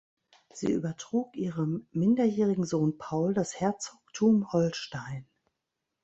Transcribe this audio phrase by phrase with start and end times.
[0.51, 5.27] Sie übertrug ihrem minderjährigen Sohn Paul das Herzogtum Holstein.